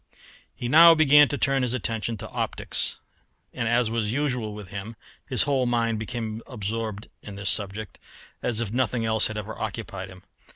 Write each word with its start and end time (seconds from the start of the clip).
He 0.55 0.67
now 0.67 0.95
began 0.95 1.27
to 1.27 1.37
turn 1.37 1.61
his 1.61 1.75
attention 1.75 2.17
to 2.17 2.29
optics, 2.29 2.97
and, 3.53 3.67
as 3.67 3.91
was 3.91 4.11
usual 4.11 4.55
with 4.55 4.69
him, 4.69 4.95
his 5.29 5.43
whole 5.43 5.67
mind 5.67 5.99
became 5.99 6.41
absorbed 6.47 7.07
in 7.21 7.35
this 7.35 7.51
subject 7.51 7.99
as 8.41 8.61
if 8.61 8.71
nothing 8.71 9.05
else 9.05 9.27
had 9.27 9.37
ever 9.37 9.55
occupied 9.61 10.09
him. 10.09 10.23